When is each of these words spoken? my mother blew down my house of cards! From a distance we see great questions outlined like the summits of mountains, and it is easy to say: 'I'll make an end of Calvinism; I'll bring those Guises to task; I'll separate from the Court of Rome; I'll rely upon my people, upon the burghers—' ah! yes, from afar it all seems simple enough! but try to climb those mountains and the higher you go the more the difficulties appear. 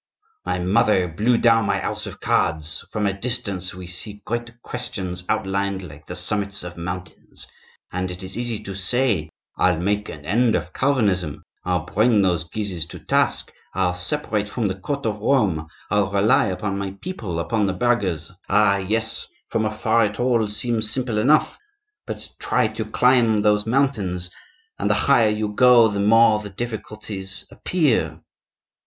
my 0.47 0.57
mother 0.57 1.07
blew 1.07 1.37
down 1.37 1.63
my 1.63 1.77
house 1.77 2.07
of 2.07 2.19
cards! 2.19 2.83
From 2.89 3.05
a 3.05 3.13
distance 3.13 3.75
we 3.75 3.85
see 3.85 4.23
great 4.25 4.59
questions 4.63 5.23
outlined 5.29 5.83
like 5.87 6.07
the 6.07 6.15
summits 6.15 6.63
of 6.63 6.75
mountains, 6.75 7.45
and 7.91 8.09
it 8.09 8.23
is 8.23 8.35
easy 8.35 8.59
to 8.63 8.73
say: 8.73 9.29
'I'll 9.57 9.79
make 9.79 10.09
an 10.09 10.25
end 10.25 10.55
of 10.55 10.73
Calvinism; 10.73 11.43
I'll 11.63 11.85
bring 11.85 12.23
those 12.23 12.45
Guises 12.45 12.87
to 12.87 12.97
task; 12.99 13.51
I'll 13.75 13.93
separate 13.93 14.49
from 14.49 14.65
the 14.65 14.73
Court 14.73 15.05
of 15.05 15.19
Rome; 15.19 15.67
I'll 15.91 16.09
rely 16.11 16.47
upon 16.47 16.79
my 16.79 16.95
people, 16.99 17.39
upon 17.39 17.67
the 17.67 17.73
burghers—' 17.73 18.31
ah! 18.49 18.77
yes, 18.77 19.27
from 19.49 19.65
afar 19.65 20.05
it 20.05 20.19
all 20.19 20.47
seems 20.47 20.89
simple 20.89 21.19
enough! 21.19 21.59
but 22.07 22.27
try 22.39 22.67
to 22.69 22.85
climb 22.85 23.43
those 23.43 23.67
mountains 23.67 24.31
and 24.79 24.89
the 24.89 24.95
higher 24.95 25.29
you 25.29 25.49
go 25.49 25.89
the 25.89 25.99
more 25.99 26.39
the 26.39 26.49
difficulties 26.49 27.45
appear. 27.51 28.19